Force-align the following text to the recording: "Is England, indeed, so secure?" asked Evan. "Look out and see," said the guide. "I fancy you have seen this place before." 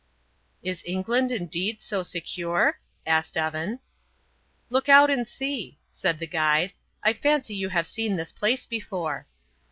"Is 0.63 0.81
England, 0.87 1.31
indeed, 1.31 1.83
so 1.83 2.01
secure?" 2.01 2.79
asked 3.05 3.37
Evan. 3.37 3.81
"Look 4.71 4.89
out 4.89 5.11
and 5.11 5.27
see," 5.27 5.77
said 5.91 6.17
the 6.17 6.25
guide. 6.25 6.73
"I 7.03 7.13
fancy 7.13 7.53
you 7.53 7.69
have 7.69 7.85
seen 7.85 8.15
this 8.15 8.31
place 8.31 8.65
before." 8.65 9.27